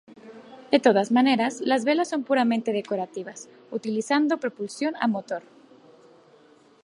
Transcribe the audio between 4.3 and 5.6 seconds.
propulsión a motor.